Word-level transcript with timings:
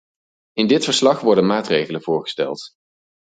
In 0.53 0.67
dit 0.67 0.83
verslag 0.83 1.19
worden 1.21 1.45
maatregelen 1.45 2.01
voorgesteld. 2.01 2.71